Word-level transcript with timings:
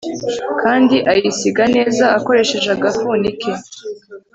Kandi 0.61 0.95
ayisiga 1.11 1.63
neza 1.75 2.05
akoresheje 2.17 2.67
agafuni 2.77 3.29
ke 3.39 3.51